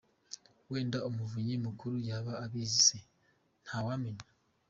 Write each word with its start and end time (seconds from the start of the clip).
Wenda 0.71 0.97
umuvunyi 1.09 1.55
mukuri 1.65 1.97
yaba 2.09 2.31
abizi 2.43 2.79
se! 2.87 2.97
Nta 3.63 3.77
wamenya. 3.85 4.25